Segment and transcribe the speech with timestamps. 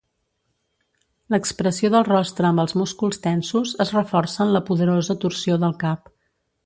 [1.33, 6.11] L'expressió del rostre amb els músculs tensos es reforça en la poderosa torsió del cap.